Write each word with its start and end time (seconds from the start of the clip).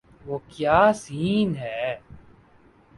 وہ 0.25 0.37
کیا 0.49 0.79
سین 0.95 1.55
ہے۔ 1.55 1.85